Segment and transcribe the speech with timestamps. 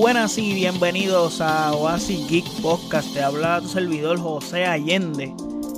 [0.00, 3.12] Buenas y bienvenidos a Oasis Geek Podcast.
[3.12, 5.34] Te habla tu servidor José Allende.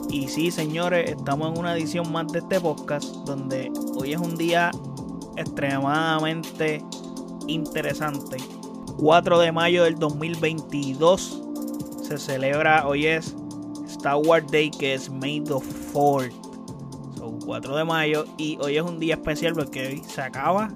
[0.08, 4.36] Y sí, señores, estamos en una edición más de este podcast donde hoy es un
[4.36, 4.70] día
[5.36, 6.80] extremadamente
[7.48, 8.36] interesante.
[8.98, 11.42] 4 de mayo del 2022
[12.00, 13.34] se celebra, hoy es
[13.88, 15.54] Star Wars Day que es May the
[15.92, 16.32] 4th.
[17.18, 20.70] Son 4 de mayo y hoy es un día especial porque hoy se acaba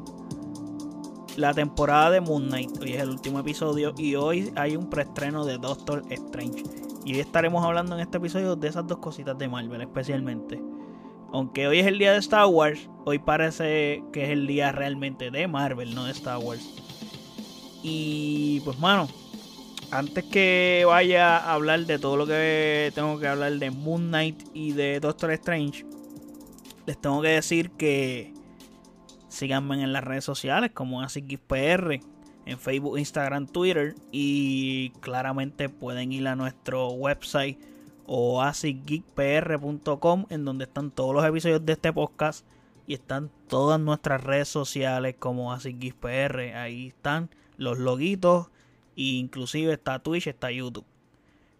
[1.39, 2.83] la temporada de Moon Knight.
[2.83, 6.65] Hoy es el último episodio y hoy hay un preestreno de Doctor Strange.
[7.05, 10.61] Y hoy estaremos hablando en este episodio de esas dos cositas de Marvel especialmente.
[11.33, 15.31] Aunque hoy es el día de Star Wars, hoy parece que es el día realmente
[15.31, 16.69] de Marvel, no de Star Wars.
[17.85, 19.07] Y pues mano,
[19.93, 24.43] antes que vaya a hablar de todo lo que tengo que hablar de Moon Knight
[24.55, 25.87] y de Doctor Strange,
[26.85, 28.38] les tengo que decir que
[29.39, 32.01] síganme en las redes sociales como ASICXPR,
[32.45, 37.57] en Facebook, Instagram, Twitter y claramente pueden ir a nuestro website
[38.07, 42.45] o asicgeekpr.com en donde están todos los episodios de este podcast
[42.87, 46.57] y están todas nuestras redes sociales como ASICGeekPR.
[46.57, 48.49] Ahí están los loguitos
[48.97, 50.87] e inclusive está Twitch, está YouTube.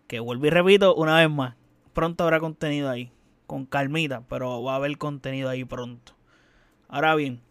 [0.09, 1.55] Que vuelvo y repito una vez más,
[1.93, 3.13] pronto habrá contenido ahí,
[3.47, 6.15] con calmita, pero va a haber contenido ahí pronto.
[6.89, 7.43] Ahora bien,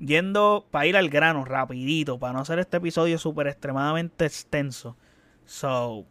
[0.00, 4.96] yendo para ir al grano rapidito, para no hacer este episodio súper extremadamente extenso.
[5.44, 6.06] So,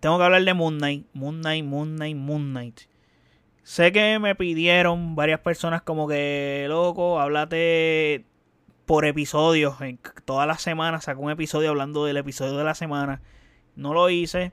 [0.00, 2.80] tengo que hablar de Moon Knight, Moon Knight, Moon Knight, Moon Knight.
[3.62, 8.24] Sé que me pidieron varias personas como que, loco, háblate
[8.86, 9.76] por episodios.
[10.24, 13.20] Todas las semanas saco un episodio hablando del episodio de la semana.
[13.76, 14.52] No lo hice.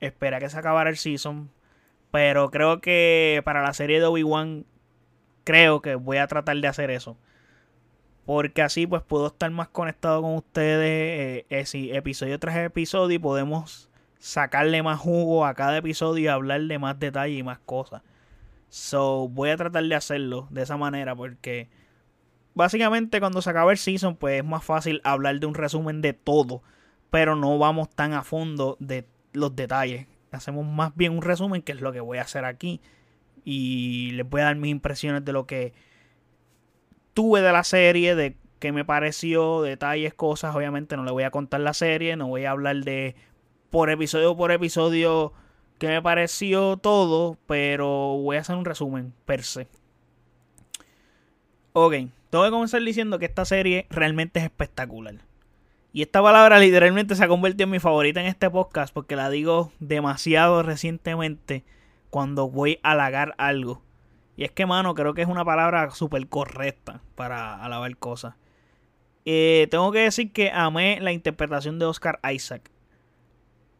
[0.00, 1.50] Espera que se acabara el season.
[2.10, 4.66] Pero creo que para la serie de Obi-Wan,
[5.44, 7.16] creo que voy a tratar de hacer eso.
[8.24, 13.88] Porque así pues puedo estar más conectado con ustedes eh, episodio tras episodio y podemos
[14.18, 18.02] sacarle más jugo a cada episodio y hablar de más detalle y más cosas.
[18.68, 21.68] So voy a tratar de hacerlo de esa manera porque
[22.54, 26.12] básicamente cuando se acaba el season pues es más fácil hablar de un resumen de
[26.12, 26.62] todo.
[27.10, 30.06] Pero no vamos tan a fondo de los detalles.
[30.30, 32.80] Hacemos más bien un resumen que es lo que voy a hacer aquí.
[33.44, 35.74] Y les voy a dar mis impresiones de lo que
[37.14, 40.54] tuve de la serie, de qué me pareció, detalles, cosas.
[40.54, 43.14] Obviamente no le voy a contar la serie, no voy a hablar de
[43.70, 45.32] por episodio por episodio
[45.78, 47.88] qué me pareció todo, pero
[48.22, 49.66] voy a hacer un resumen per se.
[51.72, 51.94] Ok,
[52.30, 55.16] tengo que comenzar diciendo que esta serie realmente es espectacular.
[55.92, 59.28] Y esta palabra literalmente se ha convertido en mi favorita en este podcast porque la
[59.28, 61.64] digo demasiado recientemente
[62.10, 63.82] cuando voy a halagar algo.
[64.36, 68.34] Y es que, mano, creo que es una palabra súper correcta para alabar cosas.
[69.24, 72.70] Eh, tengo que decir que amé la interpretación de Oscar Isaac.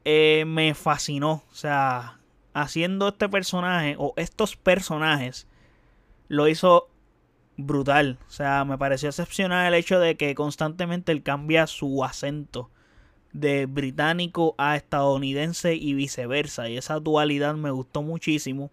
[0.04, 1.42] Eh, me fascinó.
[1.50, 2.20] O sea,
[2.54, 5.48] haciendo este personaje o estos personajes,
[6.28, 6.88] lo hizo
[7.56, 8.18] brutal.
[8.28, 12.70] O sea, me pareció excepcional el hecho de que constantemente él cambia su acento
[13.32, 16.68] de británico a estadounidense y viceversa.
[16.68, 18.70] Y esa dualidad me gustó muchísimo.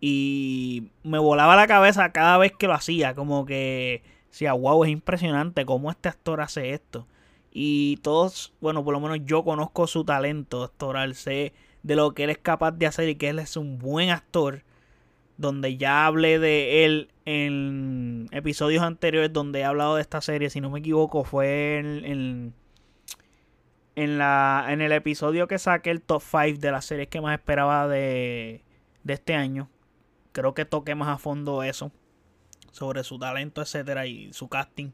[0.00, 3.14] Y me volaba la cabeza cada vez que lo hacía.
[3.14, 7.06] Como que decía, wow, es impresionante cómo este actor hace esto.
[7.52, 11.14] Y todos, bueno, por lo menos yo conozco su talento actoral.
[11.14, 11.52] Sé
[11.82, 14.62] de lo que él es capaz de hacer y que él es un buen actor.
[15.36, 20.50] Donde ya hablé de él en episodios anteriores donde he hablado de esta serie.
[20.50, 22.54] Si no me equivoco, fue en,
[23.96, 27.38] en, la, en el episodio que saqué el top 5 de las series que más
[27.38, 28.62] esperaba de,
[29.02, 29.70] de este año
[30.32, 31.92] creo que toque más a fondo eso.
[32.72, 34.92] Sobre su talento, etcétera, y su casting.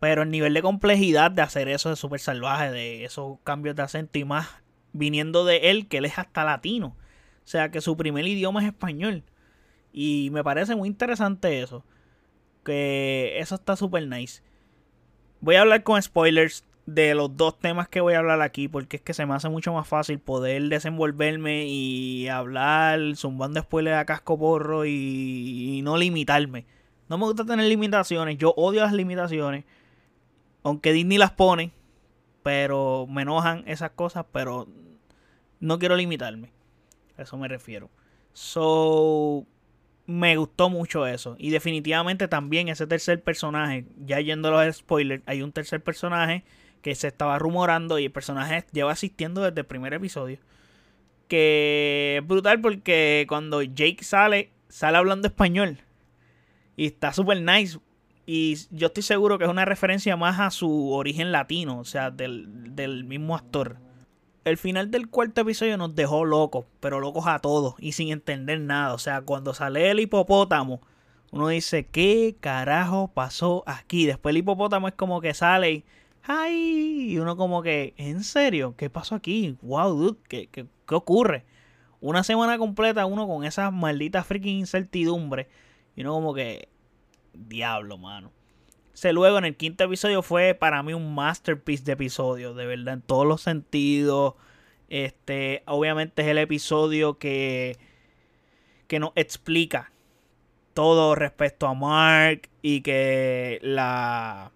[0.00, 3.82] Pero el nivel de complejidad de hacer eso es súper salvaje, de esos cambios de
[3.82, 4.48] acento y más
[4.92, 6.96] viniendo de él, que él es hasta latino.
[7.44, 9.22] O sea que su primer idioma es español.
[9.92, 11.84] Y me parece muy interesante eso.
[12.64, 14.42] Que eso está súper nice.
[15.40, 18.96] Voy a hablar con spoilers de los dos temas que voy a hablar aquí, porque
[18.96, 24.04] es que se me hace mucho más fácil poder desenvolverme y hablar zumbando spoilers a
[24.04, 26.66] casco porro y, no limitarme.
[27.08, 29.64] No me gusta tener limitaciones, yo odio las limitaciones,
[30.62, 31.72] aunque Disney las pone,
[32.42, 34.66] pero me enojan esas cosas, pero
[35.60, 36.50] no quiero limitarme.
[37.16, 37.90] A eso me refiero.
[38.32, 39.46] So,
[40.06, 41.36] me gustó mucho eso.
[41.38, 46.44] Y definitivamente también ese tercer personaje, ya yendo a los spoilers, hay un tercer personaje
[46.84, 50.38] que se estaba rumorando y el personaje lleva asistiendo desde el primer episodio.
[51.28, 55.78] Que es brutal porque cuando Jake sale, sale hablando español.
[56.76, 57.78] Y está súper nice.
[58.26, 62.10] Y yo estoy seguro que es una referencia más a su origen latino, o sea,
[62.10, 63.78] del, del mismo actor.
[64.44, 68.60] El final del cuarto episodio nos dejó locos, pero locos a todos y sin entender
[68.60, 68.92] nada.
[68.92, 70.82] O sea, cuando sale el hipopótamo,
[71.30, 74.04] uno dice, ¿qué carajo pasó aquí?
[74.04, 75.84] Después el hipopótamo es como que sale y,
[76.24, 77.12] ¡ay!
[77.12, 78.74] Y uno como que, ¿en serio?
[78.76, 79.56] ¿Qué pasó aquí?
[79.62, 80.18] ¡Wow, dude!
[80.28, 81.44] ¿Qué, qué, qué ocurre?
[82.00, 85.46] Una semana completa uno con esas malditas freaking incertidumbres.
[85.96, 86.68] Y uno como que,
[87.32, 88.32] diablo, mano.
[88.94, 92.94] Ese luego en el quinto episodio fue para mí un masterpiece de episodio, de verdad,
[92.94, 94.34] en todos los sentidos.
[94.88, 97.76] Este, obviamente es el episodio que,
[98.86, 99.90] que nos explica
[100.74, 104.52] todo respecto a Mark y que la,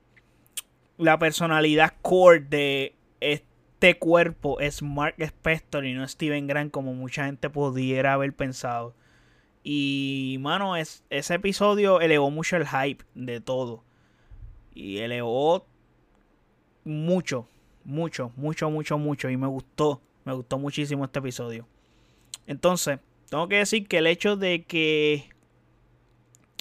[0.99, 7.27] la personalidad core de este cuerpo es Mark Spector y no Steven Grant como mucha
[7.27, 8.95] gente pudiera haber pensado.
[9.63, 13.85] Y, mano, es, ese episodio elevó mucho el hype de todo.
[14.75, 15.67] Y elevó
[16.85, 17.49] mucho,
[17.85, 19.31] mucho, mucho, mucho, mucho.
[19.31, 21.67] Y me gustó, me gustó muchísimo este episodio.
[22.47, 22.99] Entonces,
[23.29, 25.29] tengo que decir que el hecho de que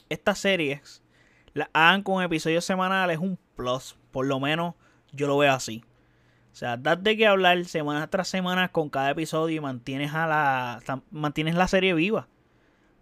[0.09, 1.01] estas series
[1.53, 3.97] las hagan con episodios semanales es un plus.
[4.17, 4.73] Por lo menos
[5.11, 5.83] yo lo veo así.
[6.51, 11.03] O sea, das de hablar semana tras semana con cada episodio y mantienes a la
[11.11, 12.27] mantienes la serie viva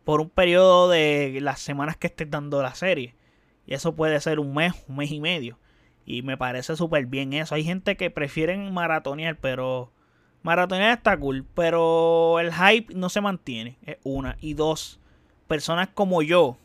[0.04, 3.16] por un periodo de las semanas que estés dando la serie.
[3.66, 5.58] Y eso puede ser un mes, un mes y medio.
[6.06, 7.56] Y me parece súper bien eso.
[7.56, 9.94] Hay gente que prefieren maratonear, pero
[10.44, 11.46] maratonear está cool.
[11.56, 13.78] Pero el hype no se mantiene.
[13.86, 14.36] Es una.
[14.42, 15.00] Y dos,
[15.48, 16.58] personas como yo,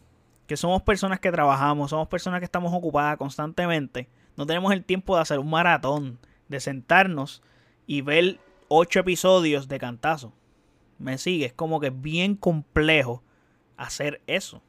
[0.49, 4.09] que somos personas que trabajamos, somos personas que estamos ocupadas constantemente,
[4.41, 7.43] no tenemos el tiempo de hacer un maratón, de sentarnos
[7.87, 10.33] y ver ocho episodios de cantazo.
[10.99, 13.23] Me sigue, es como que es bien complejo
[13.77, 14.63] hacer eso.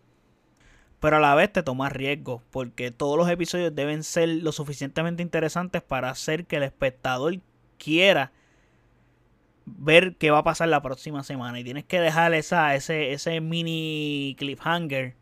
[1.00, 5.24] Pero a la vez te tomas riesgo, porque todos los episodios deben ser lo suficientemente
[5.24, 7.40] interesantes para hacer que el espectador
[7.78, 8.34] quiera
[9.66, 11.62] ver qué va a pasar la próxima semana.
[11.62, 15.16] Y tienes que dejar esa, ese, ese mini cliffhanger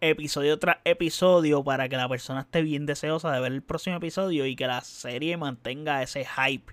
[0.00, 4.46] episodio tras episodio para que la persona esté bien deseosa de ver el próximo episodio
[4.46, 6.72] y que la serie mantenga ese hype.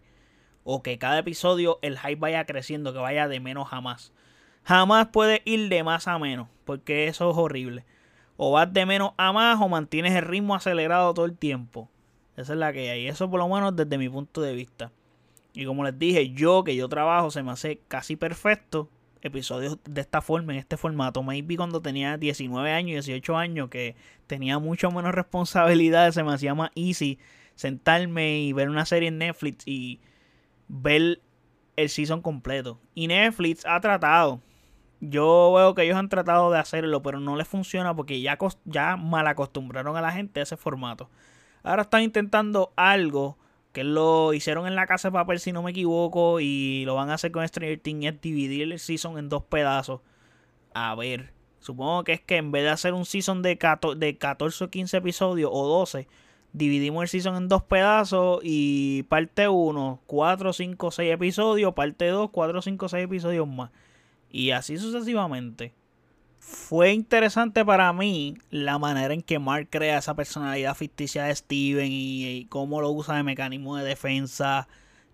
[0.64, 4.14] O que cada episodio el hype vaya creciendo, que vaya de menos a más.
[4.64, 7.86] Jamás puedes ir de más a menos, porque eso es horrible.
[8.38, 11.90] O vas de menos a más o mantienes el ritmo acelerado todo el tiempo.
[12.38, 13.08] Esa es la que hay.
[13.08, 14.92] Eso por lo menos desde mi punto de vista.
[15.54, 18.90] Y como les dije, yo que yo trabajo se me hace casi perfecto
[19.22, 21.24] episodios de esta forma, en este formato.
[21.24, 23.96] Maybe cuando tenía 19 años, 18 años, que
[24.28, 27.20] tenía mucho menos responsabilidades, se me hacía más easy
[27.56, 30.00] sentarme y ver una serie en Netflix y
[30.68, 31.22] ver
[31.76, 32.80] el season completo.
[32.96, 34.42] Y Netflix ha tratado
[35.02, 38.96] yo veo que ellos han tratado de hacerlo, pero no les funciona porque ya, ya
[38.96, 41.10] mal acostumbraron a la gente a ese formato.
[41.64, 43.38] Ahora están intentando algo
[43.72, 47.10] que lo hicieron en la casa de papel, si no me equivoco, y lo van
[47.10, 50.02] a hacer con Stranger Things, es dividir el season en dos pedazos.
[50.74, 53.58] A ver, supongo que es que en vez de hacer un season de,
[53.98, 56.08] de 14 o 15 episodios o 12,
[56.54, 62.30] dividimos el season en dos pedazos y parte 1, 4, 5, 6 episodios, parte 2,
[62.32, 63.72] 4, 5, 6 episodios más.
[64.30, 65.74] Y así sucesivamente.
[66.42, 71.88] Fue interesante para mí la manera en que Mark crea esa personalidad ficticia de Steven
[71.92, 74.68] y, cómo lo usa de mecanismo de defensa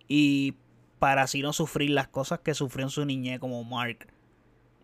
[0.08, 0.54] y
[1.00, 4.08] para así no sufrir las cosas que sufrió en su niñez como Mark.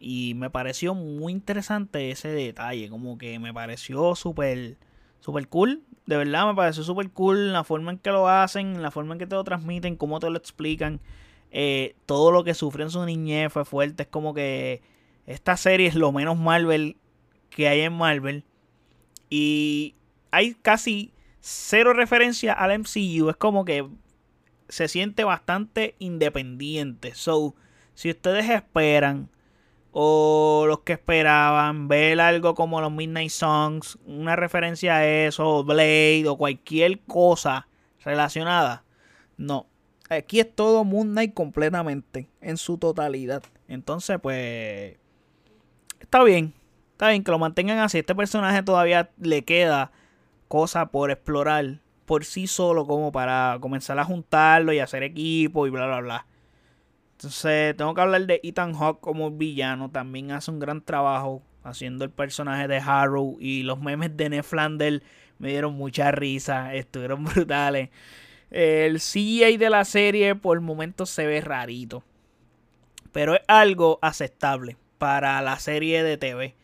[0.02, 4.78] Y me pareció muy interesante ese detalle, como que me pareció súper
[5.22, 5.82] super cool.
[6.06, 9.20] De verdad me pareció súper cool la forma en que lo hacen, la forma en
[9.20, 11.00] que te lo transmiten, cómo te lo explican.
[11.52, 14.04] Eh, todo lo que sufrió en su niñez fue fuerte.
[14.04, 14.82] Es como que
[15.26, 16.98] esta serie es lo menos Marvel
[17.50, 18.44] que hay en Marvel.
[19.30, 19.96] Y
[20.32, 23.30] hay casi cero referencia al MCU.
[23.30, 23.88] Es como que
[24.70, 27.16] se siente bastante independiente.
[27.16, 27.56] So,
[27.94, 29.30] si ustedes esperan
[29.92, 36.26] o los que esperaban ver algo como los Midnight Songs, una referencia a eso, Blade
[36.28, 37.68] o cualquier cosa
[38.04, 38.84] relacionada,
[39.38, 39.68] no.
[40.10, 43.44] Aquí es todo Moon Knight completamente, en su totalidad.
[43.68, 44.98] Entonces, pues.
[46.14, 46.54] Está bien.
[46.92, 47.98] Está bien que lo mantengan así.
[47.98, 49.92] Este personaje todavía le queda
[50.48, 55.72] cosa por explorar por sí solo, como para comenzar a juntarlo y hacer equipo y
[55.72, 56.28] bla, bla, bla.
[57.14, 59.90] Entonces, tengo que hablar de Ethan Hawke como villano.
[59.90, 63.38] También hace un gran trabajo haciendo el personaje de Harrow.
[63.40, 65.02] Y los memes de Ned Flanders
[65.40, 66.76] me dieron mucha risa.
[66.76, 67.90] Estuvieron brutales.
[68.52, 72.04] El CGI de la serie por momentos se ve rarito.
[73.12, 76.56] Pero es algo aceptable para la serie de TV.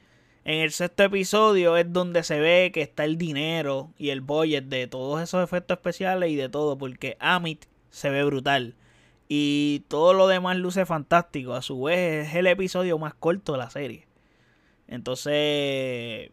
[0.46, 4.66] En el sexto episodio es donde se ve que está el dinero y el budget
[4.66, 8.76] de todos esos efectos especiales y de todo, porque Amit se ve brutal.
[9.28, 11.54] Y todo lo demás luce fantástico.
[11.54, 14.08] A su vez es el episodio más corto de la serie.
[14.88, 16.32] Entonces,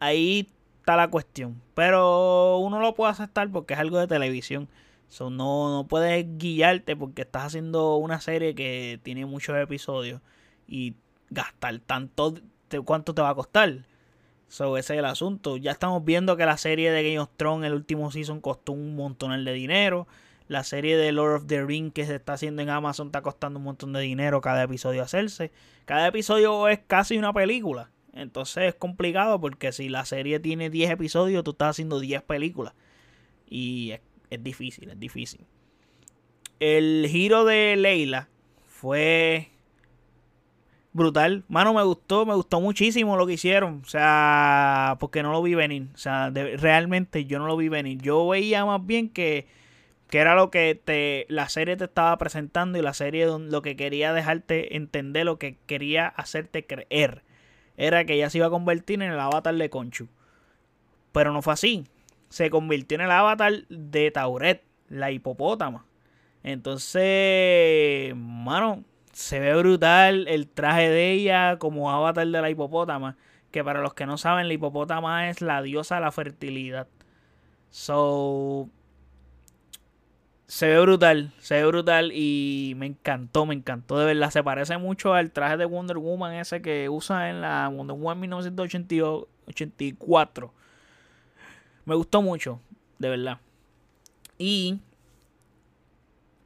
[0.00, 1.60] ahí está la cuestión.
[1.74, 4.68] Pero uno lo puede aceptar porque es algo de televisión.
[5.08, 10.22] So, no, no puedes guiarte porque estás haciendo una serie que tiene muchos episodios
[10.66, 10.94] y
[11.34, 12.34] gastar tanto.
[12.84, 13.86] ¿Cuánto te va a costar?
[14.48, 15.56] So, ese es el asunto.
[15.56, 18.96] Ya estamos viendo que la serie de Game of Thrones, el último season, costó un
[18.96, 20.06] montón de dinero.
[20.48, 23.58] La serie de Lord of the Ring que se está haciendo en Amazon está costando
[23.58, 25.52] un montón de dinero cada episodio hacerse.
[25.84, 27.90] Cada episodio es casi una película.
[28.12, 32.74] Entonces es complicado porque si la serie tiene 10 episodios, tú estás haciendo 10 películas.
[33.48, 34.00] Y es
[34.34, 35.40] es difícil, es difícil.
[36.60, 38.28] El giro de Leila
[38.66, 39.50] fue
[40.94, 41.44] brutal.
[41.48, 43.82] Mano, me gustó, me gustó muchísimo lo que hicieron.
[43.84, 45.88] O sea, porque no lo vi venir.
[45.94, 48.00] O sea, realmente yo no lo vi venir.
[48.00, 49.46] Yo veía más bien que,
[50.08, 53.76] que era lo que te, la serie te estaba presentando y la serie lo que
[53.76, 57.22] quería dejarte entender, lo que quería hacerte creer.
[57.76, 60.08] Era que ella se iba a convertir en el avatar de Conchu.
[61.12, 61.84] Pero no fue así
[62.34, 65.86] se convirtió en el avatar de Tauret, la hipopótama.
[66.42, 68.82] Entonces, mano,
[69.14, 73.16] se ve brutal el traje de ella como avatar de la hipopótama.
[73.50, 76.88] Que para los que no saben, la hipopótama es la diosa de la fertilidad.
[77.70, 78.68] So.
[80.46, 84.30] Se ve brutal, se ve brutal y me encantó, me encantó de verdad.
[84.30, 88.18] Se parece mucho al traje de Wonder Woman ese que usa en la Wonder Woman
[88.20, 90.52] 1984.
[91.86, 92.60] Me gustó mucho,
[92.98, 93.38] de verdad.
[94.38, 94.80] Y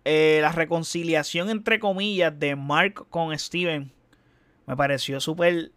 [0.04, 3.92] eh, la reconciliación, entre comillas, de Mark con Steven
[4.68, 5.72] me pareció súper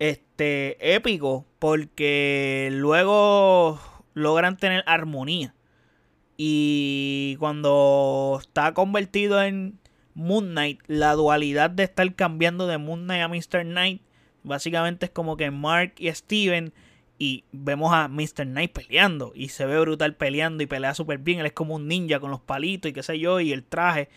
[0.00, 3.78] este, épico porque luego
[4.14, 5.54] logran tener armonía.
[6.36, 9.78] Y cuando está convertido en
[10.14, 13.62] Moon Knight, la dualidad de estar cambiando de Moon Knight a Mr.
[13.62, 14.02] Knight,
[14.42, 16.72] básicamente es como que Mark y Steven
[17.22, 18.46] y vemos a Mr.
[18.46, 21.40] Knight peleando y se ve brutal peleando y pelea súper bien.
[21.40, 24.08] Él es como un ninja con los palitos y qué sé yo y el traje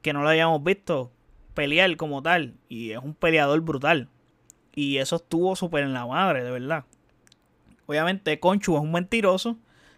[0.00, 1.10] que no lo habíamos visto
[1.54, 4.08] pelear como tal y es un peleador brutal.
[4.76, 6.84] Y eso estuvo súper en la madre, de verdad.
[7.86, 9.56] Obviamente Conchu es un mentiroso,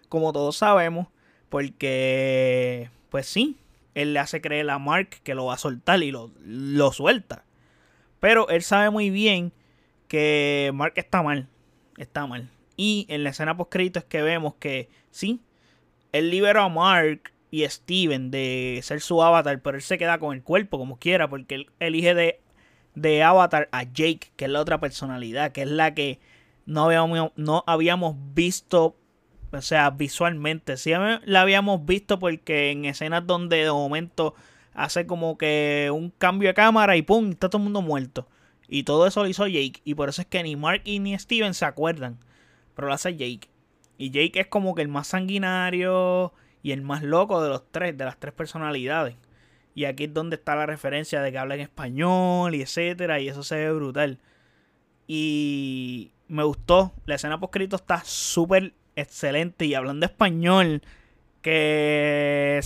[0.08, 1.08] como todos sabemos,
[1.50, 3.58] porque pues sí,
[3.94, 7.44] él le hace creer a Mark que lo va a soltar y lo, lo suelta.
[8.20, 9.52] Pero él sabe muy bien
[10.08, 11.46] que Mark está mal
[11.98, 12.48] está mal.
[12.76, 15.40] Y en la escena post es que vemos que sí,
[16.12, 20.34] él liberó a Mark y Steven de ser su avatar, pero él se queda con
[20.34, 22.40] el cuerpo como quiera, porque él elige de,
[22.94, 26.20] de avatar a Jake, que es la otra personalidad, que es la que
[26.66, 28.96] no habíamos, no habíamos visto,
[29.50, 30.76] o sea, visualmente.
[30.76, 30.92] Sí
[31.24, 34.34] la habíamos visto porque en escenas donde de momento
[34.74, 37.30] hace como que un cambio de cámara y ¡pum!
[37.30, 38.28] está todo el mundo muerto.
[38.68, 39.80] Y todo eso lo hizo Jake.
[39.84, 42.18] Y por eso es que ni Mark ni Steven se acuerdan.
[42.74, 43.48] Pero lo hace Jake.
[43.96, 46.32] Y Jake es como que el más sanguinario
[46.62, 49.16] y el más loco de los tres, de las tres personalidades.
[49.74, 53.20] Y aquí es donde está la referencia de que habla en español y etcétera.
[53.20, 54.18] Y eso se ve brutal.
[55.06, 56.92] Y me gustó.
[57.06, 59.64] La escena poscrito está súper excelente.
[59.64, 60.82] Y hablando español,
[61.42, 62.60] que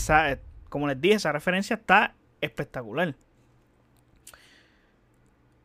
[0.68, 3.14] como les dije, esa referencia está espectacular.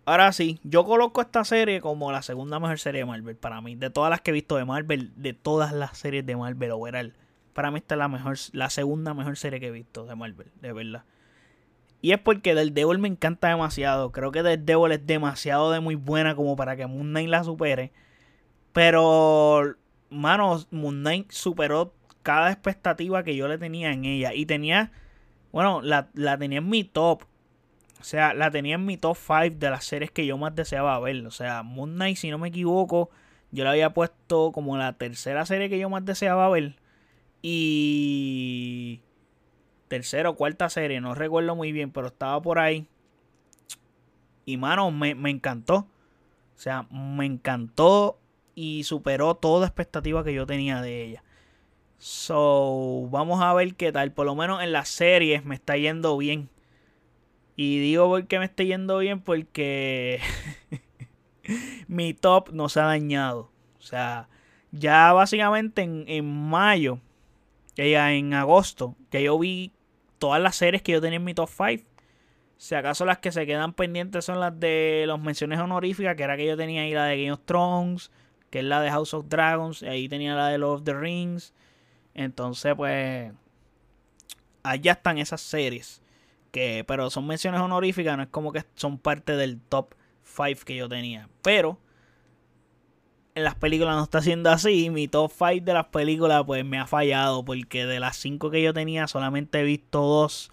[0.08, 3.76] Ahora sí, yo coloco esta serie como la segunda mejor serie de Marvel para mí.
[3.76, 7.14] De todas las que he visto de Marvel, de todas las series de Marvel overall.
[7.52, 10.48] Para mí esta es la mejor, la segunda mejor serie que he visto de Marvel,
[10.62, 11.04] de verdad.
[12.00, 14.14] Y es porque Del Devil me encanta demasiado.
[14.14, 17.44] Creo que Del Devil es demasiado de muy buena como para que Moon Knight la
[17.44, 17.92] supere.
[18.72, 19.76] Pero,
[20.10, 24.34] mano, Moon Knight superó cada expectativa que yo le tenía en ella.
[24.34, 24.90] Y tenía,
[25.52, 27.26] bueno, la, la tenía en mi top
[28.00, 31.00] o sea, la tenía en mi top 5 de las series que yo más deseaba
[31.00, 31.26] ver.
[31.26, 33.10] O sea, Moon Knight, si no me equivoco,
[33.52, 36.76] yo la había puesto como la tercera serie que yo más deseaba ver.
[37.42, 39.02] Y
[39.88, 42.88] tercera o cuarta serie, no recuerdo muy bien, pero estaba por ahí.
[44.46, 45.88] Y mano, me, me encantó.
[46.56, 48.20] O sea, me encantó
[48.56, 51.24] y superó toda expectativa que yo tenía de ella.
[52.00, 54.12] So, vamos a ver qué tal.
[54.12, 56.50] Por lo menos en las series me está yendo bien.
[57.58, 60.22] Y digo porque me estoy yendo bien porque
[61.88, 63.52] mi top no se ha dañado.
[63.80, 64.30] O sea,
[64.72, 67.00] ya básicamente en, mayo,
[67.76, 69.74] ya en agosto, ya yo vi
[70.20, 71.84] todas las series que yo tenía en mi top 5.
[72.58, 76.38] Si acaso las que se quedan pendientes son las de los menciones honoríficas, que era
[76.38, 78.12] que yo tenía ahí la de Game of Thrones,
[78.52, 80.94] que es la de House of Dragons, y ahí tenía la de Lord of the
[80.94, 81.56] Rings.
[82.14, 83.32] Entonces, pues,
[84.62, 86.04] allá están esas series.
[86.52, 90.76] Que, pero son menciones honoríficas, no es como que son parte del top 5 que
[90.76, 91.30] yo tenía.
[91.42, 91.80] Pero
[93.36, 94.90] en las películas no está siendo así.
[94.90, 98.62] Mi top 5 de las películas pues me ha fallado porque de las 5 que
[98.62, 100.52] yo tenía solamente he visto dos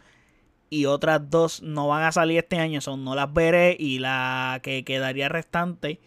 [0.70, 4.60] y otras dos no van a salir este año, son no las veré y la
[4.62, 6.00] que quedaría restante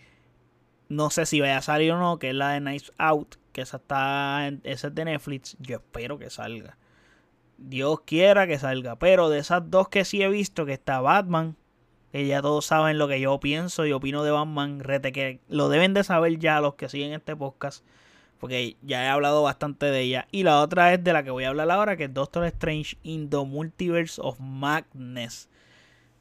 [0.89, 3.61] no sé si vaya a salir o no, que es la de Nice Out, que
[3.61, 6.77] esa está esa es de Netflix, yo espero que salga.
[7.57, 11.55] Dios quiera que salga, pero de esas dos que sí he visto que está Batman
[12.11, 15.69] que ya todos saben lo que yo pienso y opino de Batman, rete que lo
[15.69, 17.85] deben de saber ya los que siguen este podcast,
[18.39, 20.27] porque ya he hablado bastante de ella.
[20.31, 22.97] Y la otra es de la que voy a hablar ahora, que es Doctor Strange
[23.03, 25.49] in the Multiverse of Madness,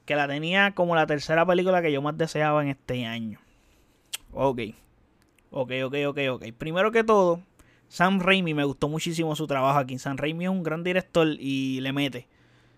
[0.04, 3.38] que la tenía como la tercera película que yo más deseaba en este año.
[4.32, 4.60] Ok,
[5.50, 6.44] ok, ok, ok, ok.
[6.58, 7.40] Primero que todo,
[7.88, 9.98] Sam Raimi me gustó muchísimo su trabajo aquí.
[9.98, 12.28] Sam Raimi es un gran director y le mete.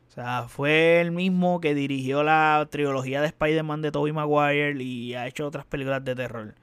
[0.08, 5.14] O sea, fue el mismo que dirigió la trilogía de Spider-Man de Tobey Maguire y
[5.14, 6.54] ha hecho otras películas de terror.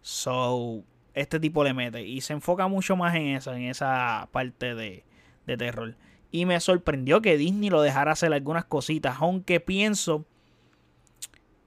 [0.00, 0.84] So,
[1.14, 5.04] este tipo le mete y se enfoca mucho más en eso, en esa parte de,
[5.46, 5.96] de terror.
[6.30, 10.24] Y me sorprendió que Disney lo dejara hacer algunas cositas, aunque pienso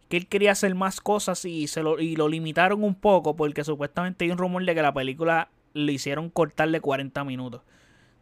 [0.09, 3.63] que él quería hacer más cosas y, se lo, y lo limitaron un poco porque
[3.63, 7.61] supuestamente hay un rumor de que la película le hicieron cortarle 40 minutos.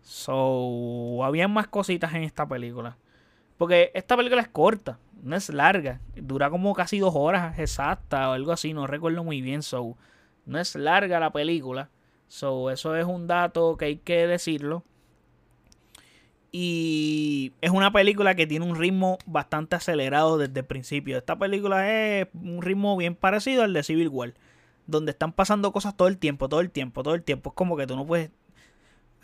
[0.02, 2.98] So, había más cositas en esta película.
[3.58, 6.02] Porque esta película es corta, no es larga.
[6.16, 9.64] Dura como casi dos horas exactas o algo así, no recuerdo muy bien.
[9.64, 9.98] So,
[10.46, 11.90] no es larga la película.
[12.28, 14.84] So, eso es un dato que hay que decirlo.
[16.52, 21.18] Y es una película que tiene un ritmo bastante acelerado desde el principio.
[21.18, 24.34] Esta película es un ritmo bien parecido al de Civil War.
[24.88, 27.50] Donde están pasando cosas todo el tiempo, todo el tiempo, todo el tiempo.
[27.50, 28.32] Es como que tú no puedes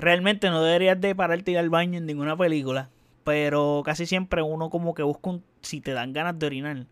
[0.02, 2.90] realmente no deberías de pararte ir al baño en ninguna película.
[3.24, 5.44] Pero casi siempre uno como que busca un...
[5.62, 6.88] Si te dan ganas de orinar,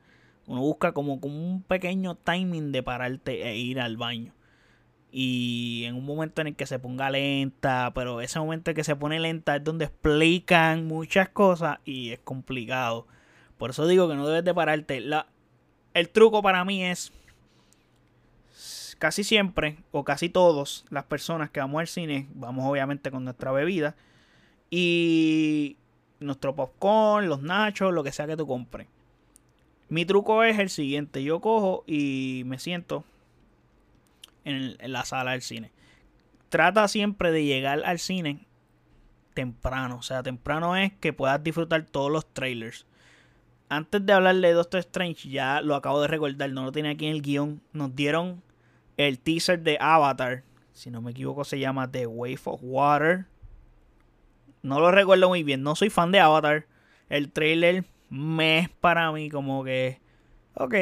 [0.45, 4.33] uno busca como, como un pequeño timing de pararte e ir al baño.
[5.11, 8.83] Y en un momento en el que se ponga lenta, pero ese momento en que
[8.83, 13.07] se pone lenta es donde explican muchas cosas y es complicado.
[13.57, 15.01] Por eso digo que no debes de pararte.
[15.01, 15.25] La,
[15.95, 17.11] el truco para mí es
[18.99, 23.51] casi siempre, o casi todos, las personas que vamos al cine, vamos obviamente con nuestra
[23.51, 23.95] bebida
[24.69, 25.77] y
[26.19, 28.87] nuestro popcorn, los nachos, lo que sea que tú compres.
[29.87, 33.03] Mi truco es el siguiente: yo cojo y me siento
[34.43, 35.71] en, la sala del cine.
[36.49, 38.45] Trata siempre de llegar al cine
[39.33, 39.97] temprano.
[39.97, 42.85] O sea, temprano es que puedas disfrutar todos los trailers.
[43.69, 47.05] Antes de hablar de Doctor Strange, ya lo acabo de recordar, no lo tenía aquí
[47.05, 47.61] en el guion.
[47.71, 48.41] Nos dieron
[48.99, 53.27] el teaser de Avatar, si no me equivoco se llama The Wave of Water.
[54.61, 56.65] No lo recuerdo muy bien, no soy fan de Avatar.
[57.07, 60.01] El trailer me es para mí como que,
[60.53, 60.75] ok,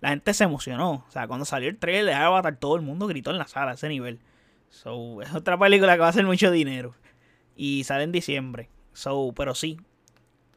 [0.00, 1.04] la gente se emocionó.
[1.06, 3.70] O sea, cuando salió el trailer de Avatar, todo el mundo gritó en la sala
[3.70, 4.18] a ese nivel.
[4.68, 6.96] So, es otra película que va a hacer mucho dinero.
[7.54, 8.70] Y sale en diciembre.
[8.92, 9.78] So, pero sí,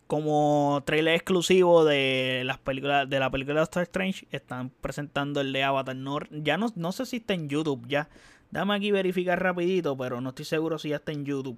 [0.07, 5.51] como trailer exclusivo de las películas de la película de Doctor Strange están presentando el
[5.51, 5.95] de Avatar.
[5.95, 8.09] No, ya no, no sé si está en YouTube ya.
[8.51, 11.57] Dame aquí verificar rapidito pero no estoy seguro si ya está en YouTube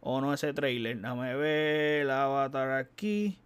[0.00, 1.00] o no ese trailer.
[1.00, 3.38] Dame ver el Avatar aquí.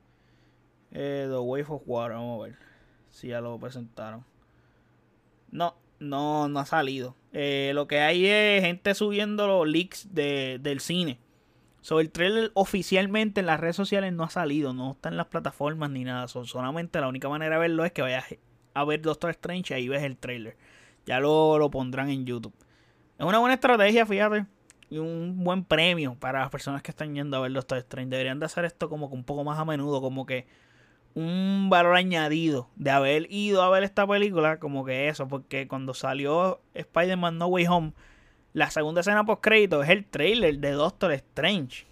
[0.91, 2.57] Eh, The Wave of Water vamos a ver
[3.11, 4.25] si ya lo presentaron.
[5.51, 7.17] No no no ha salido.
[7.33, 11.19] Eh, lo que hay es gente subiendo los leaks de, del cine
[11.83, 15.27] So, el trailer oficialmente en las redes sociales no ha salido, no está en las
[15.27, 16.29] plataformas ni nada.
[16.29, 18.25] solamente la única manera de verlo es que vayas
[18.73, 20.57] a ver Doctor Strange y ahí ves el trailer.
[21.07, 22.55] Ya lo, lo pondrán en YouTube.
[23.19, 24.47] Es una buena estrategia, fíjate.
[24.91, 28.11] Y un buen premio para las personas que están yendo a ver Doctor Strange.
[28.11, 30.47] Deberían de hacer esto como que un poco más a menudo, como que
[31.15, 35.95] un valor añadido de haber ido a ver esta película, como que eso, porque cuando
[35.95, 37.93] salió Spider-Man No Way Home
[38.53, 41.87] la segunda escena post crédito es el trailer de Doctor Strange.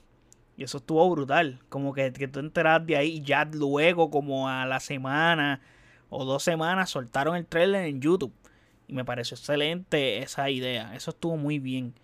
[0.57, 1.61] Y eso estuvo brutal.
[1.71, 5.61] Como que, que tú enteras de ahí y ya luego, como a la semana
[6.11, 8.33] o dos semanas, soltaron el trailer en YouTube.
[8.87, 10.95] Y me pareció excelente esa idea.
[10.95, 11.95] Eso estuvo muy bien.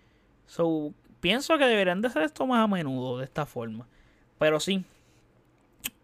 [0.47, 3.87] So, pienso que deberían de hacer esto más a menudo de esta forma.
[4.39, 4.85] Pero sí,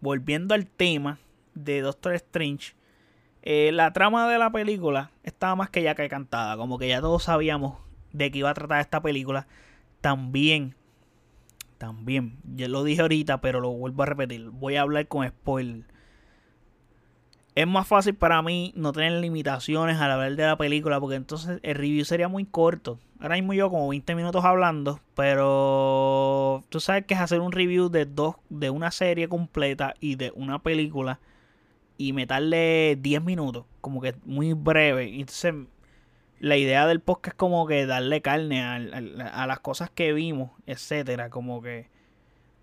[0.00, 1.18] volviendo al tema
[1.54, 2.74] de Doctor Strange,
[3.42, 6.56] eh, la trama de la película estaba más que ya que cantada.
[6.56, 7.83] Como que ya todos sabíamos
[8.14, 9.46] de que iba a tratar esta película,
[10.00, 10.74] también,
[11.76, 15.84] también, ya lo dije ahorita, pero lo vuelvo a repetir, voy a hablar con spoiler.
[17.54, 21.60] es más fácil para mí no tener limitaciones al hablar de la película porque entonces
[21.62, 22.98] el review sería muy corto.
[23.20, 27.88] Ahora mismo yo como 20 minutos hablando, pero tú sabes que es hacer un review
[27.88, 31.20] de dos de una serie completa y de una película
[31.96, 35.14] y meterle 10 minutos, como que muy breve.
[35.14, 35.54] Entonces
[36.44, 40.50] la idea del podcast es como que darle carne a, a las cosas que vimos,
[40.66, 41.88] etcétera, como que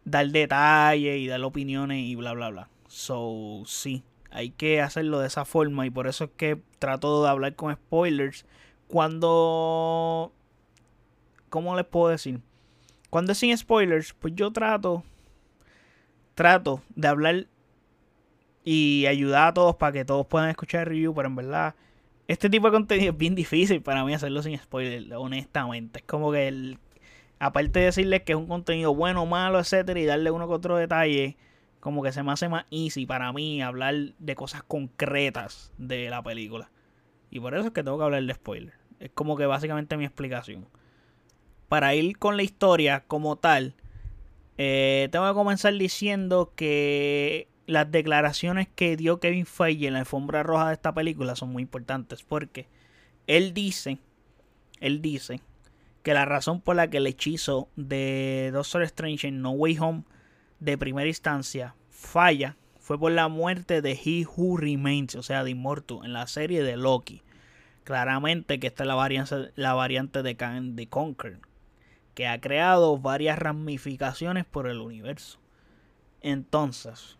[0.05, 2.69] dar detalles y dar opiniones y bla bla bla.
[2.87, 7.29] So, sí hay que hacerlo de esa forma y por eso es que trato de
[7.29, 8.45] hablar con spoilers
[8.87, 10.31] cuando
[11.49, 12.39] ¿cómo les puedo decir?
[13.09, 15.03] Cuando es sin spoilers, pues yo trato
[16.35, 17.47] trato de hablar
[18.63, 21.73] y ayudar a todos para que todos puedan escuchar el review, pero en verdad
[22.31, 25.99] este tipo de contenido es bien difícil para mí hacerlo sin spoilers, honestamente.
[25.99, 26.79] Es como que el,
[27.39, 30.77] aparte de decirles que es un contenido bueno, malo, etcétera, y darle uno que otro
[30.77, 31.35] detalle,
[31.81, 36.23] como que se me hace más easy para mí hablar de cosas concretas de la
[36.23, 36.71] película.
[37.29, 38.73] Y por eso es que tengo que hablar de spoiler.
[39.01, 40.67] Es como que básicamente mi explicación.
[41.67, 43.75] Para ir con la historia como tal,
[44.57, 50.43] eh, tengo que comenzar diciendo que las declaraciones que dio Kevin Feige en la alfombra
[50.43, 52.67] roja de esta película son muy importantes porque
[53.27, 53.99] él dice,
[54.79, 55.41] él dice
[56.03, 60.03] que la razón por la que el hechizo de Doctor Strange en No Way Home
[60.59, 65.51] de primera instancia falla fue por la muerte de He Who Remains, o sea, de
[65.51, 67.21] Immortal, en la serie de Loki.
[67.83, 71.39] Claramente que esta es la variante, la variante de Kang the Conquer,
[72.15, 75.39] que ha creado varias ramificaciones por el universo.
[76.21, 77.17] Entonces,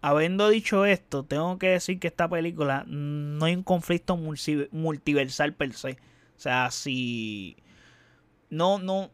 [0.00, 5.72] habiendo dicho esto, tengo que decir que esta película no hay un conflicto multiversal per
[5.74, 5.92] se.
[5.92, 7.56] O sea, si
[8.48, 9.10] no, no,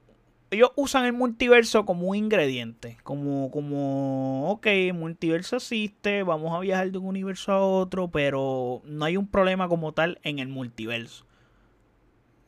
[0.51, 6.91] ellos usan el multiverso como un ingrediente, como, como, ok, multiverso existe, vamos a viajar
[6.93, 11.27] de un universo a otro, pero no hay un problema como tal en el multiverso.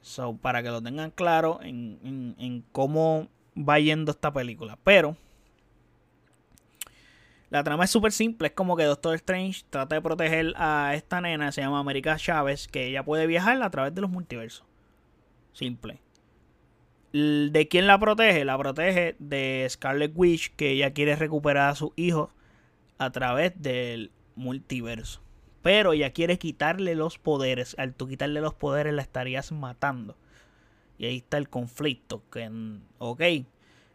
[0.00, 4.78] So, para que lo tengan claro en, en, en cómo va yendo esta película.
[4.84, 5.16] Pero
[7.50, 11.20] la trama es súper simple, es como que Doctor Strange trata de proteger a esta
[11.20, 14.64] nena, se llama América Chávez, que ella puede viajar a través de los multiversos.
[15.52, 16.00] Simple.
[17.12, 18.44] ¿De quién la protege?
[18.44, 22.30] La protege de Scarlet Witch, que ella quiere recuperar a sus hijos
[22.98, 25.22] a través del multiverso.
[25.62, 27.74] Pero ella quiere quitarle los poderes.
[27.78, 30.16] Al tú quitarle los poderes la estarías matando.
[30.98, 32.22] Y ahí está el conflicto.
[32.30, 32.50] Que,
[32.98, 33.22] ok,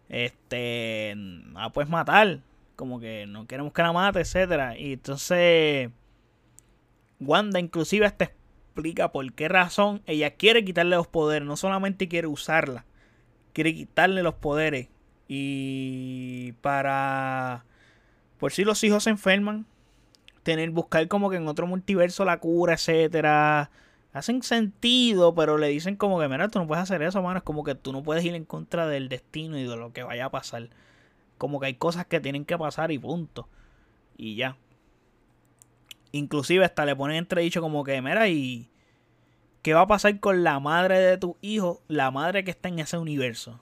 [0.09, 2.39] este, la puedes matar.
[2.83, 4.77] Como que no queremos que la mate, etcétera.
[4.77, 5.89] Y entonces,
[7.21, 11.47] Wanda inclusive hasta explica por qué razón ella quiere quitarle los poderes.
[11.47, 12.85] No solamente quiere usarla
[13.53, 14.89] quiere quitarle los poderes.
[15.27, 17.65] Y para,
[18.39, 19.65] por si los hijos se enferman,
[20.43, 23.71] tener, buscar como que en otro multiverso la cura, etcétera.
[24.11, 27.37] Hacen sentido, pero le dicen como que, mira, tú no puedes hacer eso, mano.
[27.37, 30.03] Es como que tú no puedes ir en contra del destino y de lo que
[30.03, 30.69] vaya a pasar.
[31.43, 33.49] Como que hay cosas que tienen que pasar y punto.
[34.15, 34.55] Y ya.
[36.13, 38.69] Inclusive hasta le ponen entredicho como que, mira, y
[39.63, 41.81] ¿Qué va a pasar con la madre de tu hijo?
[41.87, 43.61] La madre que está en ese universo.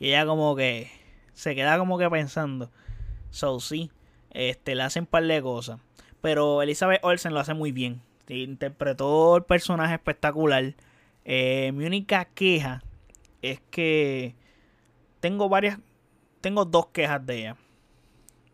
[0.00, 0.90] Y ella como que
[1.34, 2.68] se queda como que pensando.
[3.30, 3.92] So sí,
[4.30, 5.78] este, le hacen par de cosas.
[6.20, 8.02] Pero Elizabeth Olsen lo hace muy bien.
[8.26, 10.74] Interpretó el personaje espectacular.
[11.24, 12.82] Eh, mi única queja
[13.40, 14.34] es que
[15.20, 15.78] tengo varias.
[16.44, 17.56] Tengo dos quejas de ella.